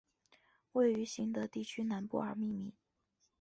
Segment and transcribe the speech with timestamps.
[0.03, 0.35] 因
[0.71, 2.73] 位于行德地区南部而命名。